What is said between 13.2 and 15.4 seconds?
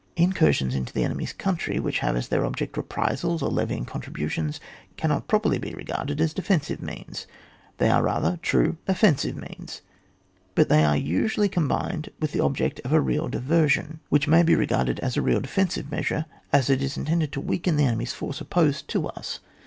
diversion, which may be regarded as a real